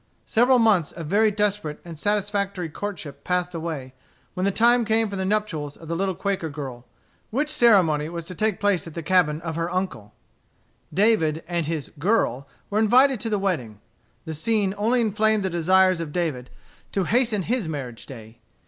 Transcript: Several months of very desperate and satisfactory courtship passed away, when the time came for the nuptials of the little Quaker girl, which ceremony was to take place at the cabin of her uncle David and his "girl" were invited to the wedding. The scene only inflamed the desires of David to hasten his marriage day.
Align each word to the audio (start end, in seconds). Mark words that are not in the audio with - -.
Several 0.25 0.57
months 0.57 0.91
of 0.91 1.05
very 1.05 1.29
desperate 1.29 1.79
and 1.85 1.99
satisfactory 1.99 2.69
courtship 2.69 3.23
passed 3.23 3.53
away, 3.53 3.93
when 4.33 4.45
the 4.45 4.51
time 4.51 4.83
came 4.83 5.07
for 5.07 5.15
the 5.15 5.25
nuptials 5.25 5.77
of 5.77 5.87
the 5.87 5.95
little 5.95 6.15
Quaker 6.15 6.49
girl, 6.49 6.87
which 7.29 7.49
ceremony 7.51 8.09
was 8.09 8.25
to 8.25 8.33
take 8.33 8.59
place 8.59 8.87
at 8.87 8.95
the 8.95 9.03
cabin 9.03 9.39
of 9.41 9.55
her 9.57 9.69
uncle 9.71 10.15
David 10.91 11.43
and 11.47 11.67
his 11.67 11.91
"girl" 11.99 12.47
were 12.71 12.79
invited 12.79 13.19
to 13.19 13.29
the 13.29 13.37
wedding. 13.37 13.79
The 14.25 14.33
scene 14.33 14.73
only 14.75 15.01
inflamed 15.01 15.43
the 15.43 15.51
desires 15.51 15.99
of 16.01 16.11
David 16.11 16.49
to 16.93 17.03
hasten 17.03 17.43
his 17.43 17.69
marriage 17.69 18.07
day. 18.07 18.39